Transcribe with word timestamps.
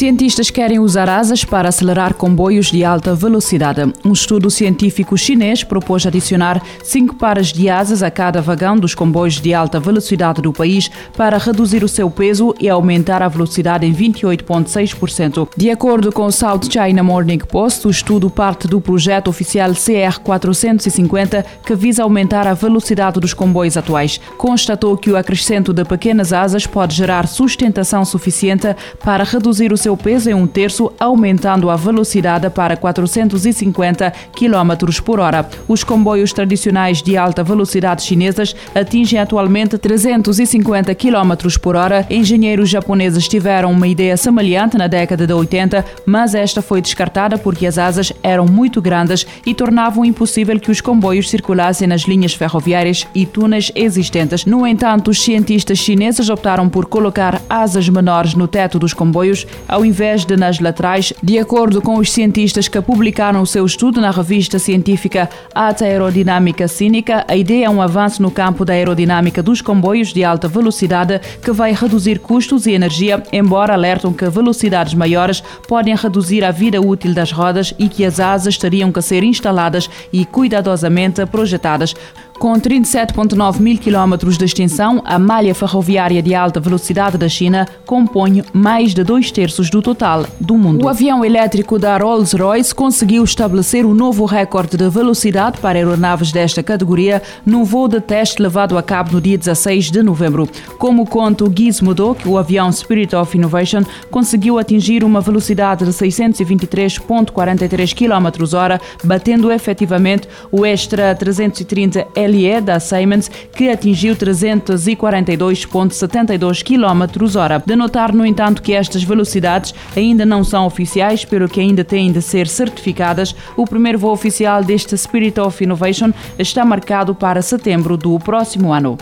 Cientistas 0.00 0.50
querem 0.50 0.78
usar 0.78 1.10
asas 1.10 1.44
para 1.44 1.68
acelerar 1.68 2.14
comboios 2.14 2.70
de 2.70 2.82
alta 2.82 3.14
velocidade. 3.14 3.82
Um 4.02 4.14
estudo 4.14 4.50
científico 4.50 5.14
chinês 5.14 5.62
propôs 5.62 6.06
adicionar 6.06 6.62
cinco 6.82 7.16
pares 7.16 7.48
de 7.48 7.68
asas 7.68 8.02
a 8.02 8.10
cada 8.10 8.40
vagão 8.40 8.78
dos 8.78 8.94
comboios 8.94 9.38
de 9.38 9.52
alta 9.52 9.78
velocidade 9.78 10.40
do 10.40 10.54
país 10.54 10.90
para 11.14 11.36
reduzir 11.36 11.84
o 11.84 11.88
seu 11.88 12.10
peso 12.10 12.54
e 12.58 12.66
aumentar 12.66 13.22
a 13.22 13.28
velocidade 13.28 13.84
em 13.84 13.92
28,6%. 13.92 15.46
De 15.54 15.70
acordo 15.70 16.10
com 16.10 16.24
o 16.24 16.32
South 16.32 16.62
China 16.70 17.02
Morning 17.02 17.36
Post, 17.36 17.86
o 17.86 17.90
estudo 17.90 18.30
parte 18.30 18.66
do 18.66 18.80
projeto 18.80 19.28
oficial 19.28 19.72
CR450 19.72 21.44
que 21.62 21.74
visa 21.74 22.04
aumentar 22.04 22.46
a 22.46 22.54
velocidade 22.54 23.20
dos 23.20 23.34
comboios 23.34 23.76
atuais. 23.76 24.18
Constatou 24.38 24.96
que 24.96 25.10
o 25.10 25.16
acrescento 25.18 25.74
de 25.74 25.84
pequenas 25.84 26.32
asas 26.32 26.66
pode 26.66 26.96
gerar 26.96 27.28
sustentação 27.28 28.02
suficiente 28.02 28.74
para 29.04 29.24
reduzir 29.24 29.74
o 29.74 29.76
seu 29.76 29.89
peso 29.96 30.30
em 30.30 30.34
um 30.34 30.46
terço, 30.46 30.92
aumentando 30.98 31.70
a 31.70 31.76
velocidade 31.76 32.48
para 32.50 32.76
450 32.76 34.12
km 34.34 35.00
por 35.04 35.20
hora. 35.20 35.48
Os 35.68 35.84
comboios 35.84 36.32
tradicionais 36.32 37.02
de 37.02 37.16
alta 37.16 37.42
velocidade 37.42 38.02
chinesas 38.02 38.54
atingem 38.74 39.18
atualmente 39.18 39.78
350 39.78 40.94
km 40.94 41.58
por 41.60 41.76
hora. 41.76 42.06
Engenheiros 42.10 42.68
japoneses 42.68 43.28
tiveram 43.28 43.72
uma 43.72 43.86
ideia 43.86 44.16
semelhante 44.16 44.76
na 44.76 44.86
década 44.86 45.26
de 45.26 45.32
80, 45.32 45.84
mas 46.06 46.34
esta 46.34 46.62
foi 46.62 46.80
descartada 46.80 47.38
porque 47.38 47.66
as 47.66 47.78
asas 47.78 48.12
eram 48.22 48.46
muito 48.46 48.80
grandes 48.82 49.26
e 49.46 49.54
tornavam 49.54 50.04
impossível 50.04 50.58
que 50.58 50.70
os 50.70 50.80
comboios 50.80 51.30
circulassem 51.30 51.86
nas 51.88 52.02
linhas 52.02 52.34
ferroviárias 52.34 53.06
e 53.14 53.26
túneis 53.26 53.70
existentes. 53.74 54.44
No 54.44 54.66
entanto, 54.66 55.10
os 55.10 55.22
cientistas 55.22 55.78
chineses 55.78 56.28
optaram 56.28 56.68
por 56.68 56.86
colocar 56.86 57.40
asas 57.48 57.88
menores 57.88 58.34
no 58.34 58.48
teto 58.48 58.78
dos 58.78 58.92
comboios, 58.92 59.46
ao 59.80 59.84
invés 59.86 60.26
de 60.26 60.36
nas 60.36 60.60
laterais, 60.60 61.10
de 61.22 61.38
acordo 61.38 61.80
com 61.80 61.96
os 61.96 62.12
cientistas 62.12 62.68
que 62.68 62.78
publicaram 62.82 63.40
o 63.40 63.46
seu 63.46 63.64
estudo 63.64 63.98
na 63.98 64.10
revista 64.10 64.58
científica 64.58 65.30
Ata 65.54 65.86
Aerodinâmica 65.86 66.68
Cínica, 66.68 67.24
a 67.26 67.34
ideia 67.34 67.64
é 67.64 67.70
um 67.70 67.80
avanço 67.80 68.20
no 68.20 68.30
campo 68.30 68.62
da 68.62 68.74
aerodinâmica 68.74 69.42
dos 69.42 69.62
comboios 69.62 70.12
de 70.12 70.22
alta 70.22 70.46
velocidade 70.48 71.18
que 71.42 71.50
vai 71.50 71.72
reduzir 71.72 72.18
custos 72.18 72.66
e 72.66 72.72
energia, 72.72 73.22
embora 73.32 73.72
alertam 73.72 74.12
que 74.12 74.28
velocidades 74.28 74.92
maiores 74.92 75.42
podem 75.66 75.96
reduzir 75.96 76.44
a 76.44 76.50
vida 76.50 76.78
útil 76.78 77.14
das 77.14 77.32
rodas 77.32 77.72
e 77.78 77.88
que 77.88 78.04
as 78.04 78.20
asas 78.20 78.58
teriam 78.58 78.92
que 78.92 79.00
ser 79.00 79.24
instaladas 79.24 79.88
e 80.12 80.26
cuidadosamente 80.26 81.24
projetadas. 81.24 81.94
Com 82.40 82.54
37,9 82.54 83.60
mil 83.60 83.76
quilómetros 83.76 84.38
de 84.38 84.46
extensão, 84.46 85.02
a 85.04 85.18
malha 85.18 85.54
ferroviária 85.54 86.22
de 86.22 86.34
alta 86.34 86.58
velocidade 86.58 87.18
da 87.18 87.28
China 87.28 87.68
compõe 87.84 88.42
mais 88.50 88.94
de 88.94 89.04
dois 89.04 89.30
terços 89.30 89.68
do 89.68 89.82
total 89.82 90.24
do 90.40 90.56
mundo. 90.56 90.86
O 90.86 90.88
avião 90.88 91.22
elétrico 91.22 91.78
da 91.78 91.98
Rolls-Royce 91.98 92.74
conseguiu 92.74 93.22
estabelecer 93.24 93.84
um 93.84 93.92
novo 93.92 94.24
recorde 94.24 94.78
de 94.78 94.88
velocidade 94.88 95.60
para 95.60 95.78
aeronaves 95.78 96.32
desta 96.32 96.62
categoria 96.62 97.20
num 97.44 97.62
voo 97.62 97.86
de 97.86 98.00
teste 98.00 98.40
levado 98.40 98.78
a 98.78 98.82
cabo 98.82 99.12
no 99.12 99.20
dia 99.20 99.36
16 99.36 99.90
de 99.90 100.02
novembro. 100.02 100.48
Como 100.78 101.04
conta 101.04 101.44
o 101.44 101.52
Gizmodo, 101.54 102.16
o 102.24 102.38
avião 102.38 102.72
Spirit 102.72 103.14
of 103.14 103.36
Innovation 103.36 103.82
conseguiu 104.10 104.58
atingir 104.58 105.04
uma 105.04 105.20
velocidade 105.20 105.84
de 105.84 105.90
623,43 105.90 107.92
km/h, 107.92 108.80
batendo 109.04 109.52
efetivamente 109.52 110.26
o 110.50 110.64
Extra 110.64 111.14
330 111.14 112.08
L 112.14 112.29
LE 112.30 112.60
da 112.60 112.78
Siemens, 112.78 113.28
que 113.54 113.68
atingiu 113.68 114.14
342,72 114.16 116.62
km 116.62 117.02
h 117.36 117.62
De 117.66 117.76
notar, 117.76 118.12
no 118.12 118.24
entanto, 118.24 118.62
que 118.62 118.72
estas 118.72 119.02
velocidades 119.02 119.74
ainda 119.96 120.24
não 120.24 120.44
são 120.44 120.66
oficiais, 120.66 121.24
pelo 121.24 121.48
que 121.48 121.60
ainda 121.60 121.84
têm 121.84 122.12
de 122.12 122.22
ser 122.22 122.46
certificadas. 122.46 123.34
O 123.56 123.64
primeiro 123.64 123.98
voo 123.98 124.12
oficial 124.12 124.62
deste 124.62 124.96
Spirit 124.96 125.40
of 125.40 125.62
Innovation 125.62 126.12
está 126.38 126.64
marcado 126.64 127.14
para 127.14 127.42
setembro 127.42 127.96
do 127.96 128.18
próximo 128.18 128.72
ano. 128.72 128.96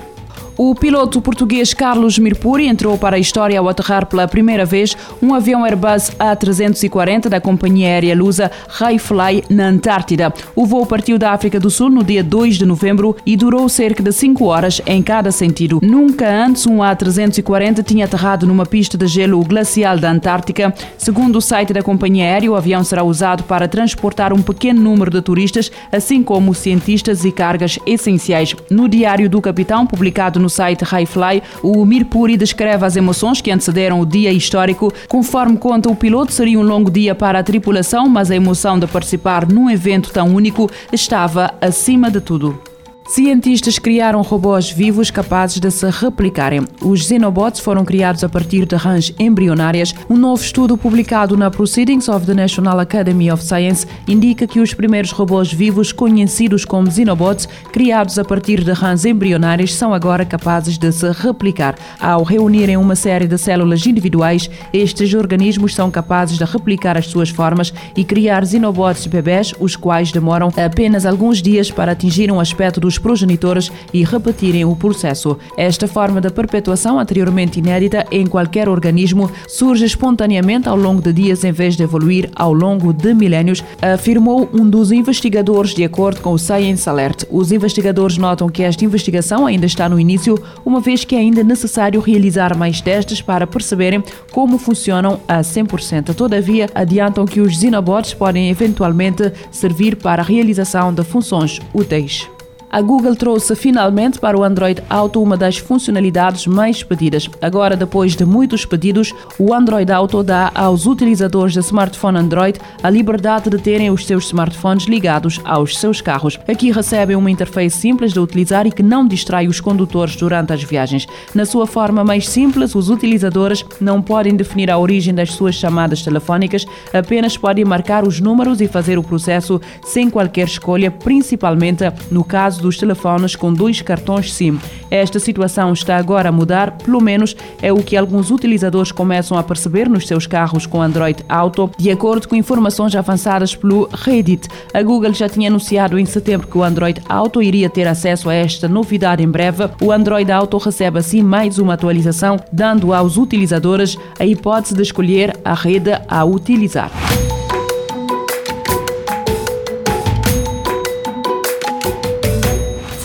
O 0.60 0.74
piloto 0.74 1.22
português 1.22 1.72
Carlos 1.72 2.18
Mirpuri 2.18 2.66
entrou 2.66 2.98
para 2.98 3.14
a 3.14 3.18
história 3.20 3.56
ao 3.60 3.68
aterrar 3.68 4.06
pela 4.06 4.26
primeira 4.26 4.64
vez 4.64 4.96
um 5.22 5.32
avião 5.32 5.64
Airbus 5.64 6.10
A340 6.18 7.28
da 7.28 7.40
companhia 7.40 7.86
aérea 7.86 8.16
lusa 8.16 8.50
Highfly 8.66 9.44
na 9.48 9.68
Antártida. 9.68 10.34
O 10.56 10.66
voo 10.66 10.84
partiu 10.84 11.16
da 11.16 11.30
África 11.30 11.60
do 11.60 11.70
Sul 11.70 11.90
no 11.90 12.02
dia 12.02 12.24
2 12.24 12.56
de 12.56 12.66
novembro 12.66 13.14
e 13.24 13.36
durou 13.36 13.68
cerca 13.68 14.02
de 14.02 14.10
5 14.10 14.44
horas 14.46 14.82
em 14.84 15.00
cada 15.00 15.30
sentido. 15.30 15.78
Nunca 15.80 16.28
antes 16.28 16.66
um 16.66 16.78
A340 16.78 17.84
tinha 17.84 18.06
aterrado 18.06 18.44
numa 18.44 18.66
pista 18.66 18.98
de 18.98 19.06
gelo 19.06 19.40
glacial 19.44 19.96
da 19.96 20.10
Antártica. 20.10 20.74
Segundo 20.96 21.36
o 21.36 21.40
site 21.40 21.72
da 21.72 21.84
companhia 21.84 22.24
aérea, 22.24 22.50
o 22.50 22.56
avião 22.56 22.82
será 22.82 23.04
usado 23.04 23.44
para 23.44 23.68
transportar 23.68 24.32
um 24.32 24.42
pequeno 24.42 24.80
número 24.80 25.12
de 25.12 25.22
turistas, 25.22 25.70
assim 25.92 26.20
como 26.20 26.52
cientistas 26.52 27.24
e 27.24 27.30
cargas 27.30 27.78
essenciais. 27.86 28.56
No 28.68 28.88
diário 28.88 29.30
do 29.30 29.40
capitão, 29.40 29.86
publicado 29.86 30.40
no 30.40 30.47
no 30.48 30.50
site 30.50 30.82
Highfly, 30.82 31.42
o 31.62 31.84
Mirpuri 31.84 32.38
descreve 32.38 32.84
as 32.86 32.96
emoções 32.96 33.42
que 33.42 33.50
antecederam 33.50 34.00
o 34.00 34.06
dia 34.06 34.32
histórico. 34.32 34.90
Conforme 35.06 35.58
conta 35.58 35.90
o 35.90 35.94
piloto, 35.94 36.32
seria 36.32 36.58
um 36.58 36.62
longo 36.62 36.90
dia 36.90 37.14
para 37.14 37.38
a 37.38 37.42
tripulação, 37.42 38.08
mas 38.08 38.30
a 38.30 38.36
emoção 38.36 38.78
de 38.78 38.86
participar 38.86 39.46
num 39.46 39.68
evento 39.68 40.10
tão 40.10 40.34
único 40.34 40.70
estava 40.90 41.52
acima 41.60 42.10
de 42.10 42.22
tudo. 42.22 42.67
Cientistas 43.08 43.78
criaram 43.78 44.20
robôs 44.20 44.70
vivos 44.70 45.10
capazes 45.10 45.58
de 45.58 45.70
se 45.70 45.88
replicarem. 45.88 46.68
Os 46.82 47.06
Xenobots 47.06 47.58
foram 47.58 47.82
criados 47.82 48.22
a 48.22 48.28
partir 48.28 48.66
de 48.66 48.76
rãs 48.76 49.14
embrionárias. 49.18 49.94
Um 50.10 50.16
novo 50.18 50.42
estudo 50.42 50.76
publicado 50.76 51.34
na 51.34 51.50
Proceedings 51.50 52.06
of 52.06 52.26
the 52.26 52.34
National 52.34 52.78
Academy 52.78 53.32
of 53.32 53.42
Science 53.42 53.86
indica 54.06 54.46
que 54.46 54.60
os 54.60 54.74
primeiros 54.74 55.10
robôs 55.10 55.50
vivos 55.50 55.90
conhecidos 55.90 56.66
como 56.66 56.90
Xenobots, 56.90 57.48
criados 57.72 58.18
a 58.18 58.24
partir 58.26 58.62
de 58.62 58.72
rãs 58.72 59.06
embrionárias, 59.06 59.72
são 59.72 59.94
agora 59.94 60.26
capazes 60.26 60.76
de 60.76 60.92
se 60.92 61.10
replicar. 61.10 61.76
Ao 61.98 62.22
reunirem 62.22 62.76
uma 62.76 62.94
série 62.94 63.26
de 63.26 63.38
células 63.38 63.86
individuais, 63.86 64.50
estes 64.70 65.14
organismos 65.14 65.74
são 65.74 65.90
capazes 65.90 66.36
de 66.36 66.44
replicar 66.44 66.98
as 66.98 67.06
suas 67.06 67.30
formas 67.30 67.72
e 67.96 68.04
criar 68.04 68.44
Xenobots 68.44 69.06
bebés, 69.06 69.54
os 69.58 69.76
quais 69.76 70.12
demoram 70.12 70.52
apenas 70.62 71.06
alguns 71.06 71.40
dias 71.40 71.70
para 71.70 71.92
atingir 71.92 72.30
um 72.30 72.38
aspecto 72.38 72.78
dos 72.78 72.97
progenitores 72.98 73.70
e 73.92 74.04
repetirem 74.04 74.64
o 74.64 74.74
processo. 74.76 75.38
Esta 75.56 75.86
forma 75.86 76.20
de 76.20 76.30
perpetuação, 76.30 76.98
anteriormente 76.98 77.58
inédita 77.58 78.06
em 78.10 78.26
qualquer 78.26 78.68
organismo, 78.68 79.30
surge 79.46 79.84
espontaneamente 79.84 80.68
ao 80.68 80.76
longo 80.76 81.00
de 81.00 81.12
dias 81.12 81.44
em 81.44 81.52
vez 81.52 81.76
de 81.76 81.82
evoluir 81.82 82.30
ao 82.34 82.52
longo 82.52 82.92
de 82.92 83.14
milénios, 83.14 83.62
afirmou 83.80 84.48
um 84.52 84.68
dos 84.68 84.92
investigadores 84.92 85.74
de 85.74 85.84
acordo 85.84 86.20
com 86.20 86.32
o 86.32 86.38
Science 86.38 86.88
Alert. 86.88 87.24
Os 87.30 87.52
investigadores 87.52 88.16
notam 88.16 88.48
que 88.48 88.62
esta 88.62 88.84
investigação 88.84 89.46
ainda 89.46 89.66
está 89.66 89.88
no 89.88 89.98
início, 89.98 90.38
uma 90.64 90.80
vez 90.80 91.04
que 91.04 91.14
é 91.14 91.18
ainda 91.18 91.42
necessário 91.42 92.00
realizar 92.00 92.56
mais 92.56 92.80
testes 92.80 93.20
para 93.20 93.46
perceberem 93.46 94.02
como 94.32 94.58
funcionam 94.58 95.20
a 95.26 95.40
100%. 95.40 96.14
Todavia, 96.14 96.68
adiantam 96.74 97.26
que 97.26 97.40
os 97.40 97.56
Xenobots 97.56 98.14
podem 98.14 98.50
eventualmente 98.50 99.32
servir 99.50 99.96
para 99.96 100.22
a 100.22 100.24
realização 100.24 100.92
de 100.92 101.02
funções 101.04 101.60
úteis. 101.74 102.28
A 102.78 102.80
Google 102.80 103.16
trouxe 103.16 103.56
finalmente 103.56 104.20
para 104.20 104.38
o 104.38 104.44
Android 104.44 104.80
Auto 104.88 105.20
uma 105.20 105.36
das 105.36 105.58
funcionalidades 105.58 106.46
mais 106.46 106.80
pedidas. 106.80 107.28
Agora, 107.42 107.76
depois 107.76 108.14
de 108.14 108.24
muitos 108.24 108.64
pedidos, 108.64 109.12
o 109.36 109.52
Android 109.52 109.90
Auto 109.90 110.22
dá 110.22 110.52
aos 110.54 110.86
utilizadores 110.86 111.54
de 111.54 111.58
smartphone 111.58 112.18
Android 112.18 112.60
a 112.80 112.88
liberdade 112.88 113.50
de 113.50 113.58
terem 113.58 113.90
os 113.90 114.06
seus 114.06 114.26
smartphones 114.26 114.84
ligados 114.84 115.40
aos 115.44 115.76
seus 115.76 116.00
carros. 116.00 116.38
Aqui 116.46 116.70
recebem 116.70 117.16
uma 117.16 117.28
interface 117.28 117.76
simples 117.76 118.12
de 118.12 118.20
utilizar 118.20 118.64
e 118.64 118.70
que 118.70 118.80
não 118.80 119.08
distrai 119.08 119.48
os 119.48 119.60
condutores 119.60 120.14
durante 120.14 120.52
as 120.52 120.62
viagens. 120.62 121.04
Na 121.34 121.44
sua 121.44 121.66
forma 121.66 122.04
mais 122.04 122.28
simples, 122.28 122.76
os 122.76 122.90
utilizadores 122.90 123.64
não 123.80 124.00
podem 124.00 124.36
definir 124.36 124.70
a 124.70 124.78
origem 124.78 125.12
das 125.12 125.32
suas 125.32 125.56
chamadas 125.56 126.04
telefónicas, 126.04 126.64
apenas 126.94 127.36
podem 127.36 127.64
marcar 127.64 128.06
os 128.06 128.20
números 128.20 128.60
e 128.60 128.68
fazer 128.68 129.00
o 129.00 129.02
processo 129.02 129.60
sem 129.84 130.08
qualquer 130.08 130.46
escolha, 130.46 130.92
principalmente 130.92 131.82
no 132.08 132.22
caso 132.22 132.38
caso 132.58 132.67
dos 132.68 132.76
telefones 132.76 133.34
com 133.34 133.50
dois 133.50 133.80
cartões 133.80 134.32
SIM. 134.32 134.60
Esta 134.90 135.18
situação 135.18 135.72
está 135.72 135.96
agora 135.96 136.28
a 136.28 136.32
mudar, 136.32 136.72
pelo 136.72 137.00
menos 137.00 137.34
é 137.62 137.72
o 137.72 137.82
que 137.82 137.96
alguns 137.96 138.30
utilizadores 138.30 138.92
começam 138.92 139.38
a 139.38 139.42
perceber 139.42 139.88
nos 139.88 140.06
seus 140.06 140.26
carros 140.26 140.66
com 140.66 140.82
Android 140.82 141.24
Auto, 141.28 141.70
de 141.78 141.90
acordo 141.90 142.28
com 142.28 142.36
informações 142.36 142.94
avançadas 142.94 143.56
pelo 143.56 143.88
Reddit. 143.92 144.48
A 144.74 144.82
Google 144.82 145.14
já 145.14 145.28
tinha 145.28 145.48
anunciado 145.48 145.98
em 145.98 146.04
setembro 146.04 146.46
que 146.46 146.58
o 146.58 146.62
Android 146.62 147.00
Auto 147.08 147.42
iria 147.42 147.70
ter 147.70 147.88
acesso 147.88 148.28
a 148.28 148.34
esta 148.34 148.68
novidade 148.68 149.22
em 149.22 149.28
breve. 149.28 149.64
O 149.80 149.90
Android 149.90 150.30
Auto 150.30 150.58
recebe 150.58 150.98
assim 150.98 151.22
mais 151.22 151.58
uma 151.58 151.74
atualização, 151.74 152.36
dando 152.52 152.92
aos 152.92 153.16
utilizadores 153.16 153.96
a 154.18 154.26
hipótese 154.26 154.74
de 154.74 154.82
escolher 154.82 155.34
a 155.42 155.54
rede 155.54 155.92
a 156.06 156.24
utilizar. 156.24 156.90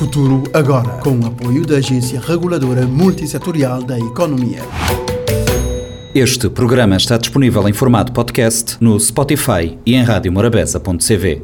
Futuro 0.03 0.43
agora, 0.53 0.89
com 0.99 1.17
o 1.17 1.25
apoio 1.25 1.65
da 1.65 1.77
Agência 1.77 2.19
Reguladora 2.19 2.85
Multissetorial 2.85 3.81
da 3.81 3.97
Economia. 3.97 4.59
Este 6.13 6.49
programa 6.49 6.97
está 6.97 7.17
disponível 7.17 7.69
em 7.69 7.71
formato 7.71 8.11
podcast 8.11 8.75
no 8.81 8.99
Spotify 8.99 9.79
e 9.85 9.95
em 9.95 10.03
radiomorabeza.cv. 10.03 11.43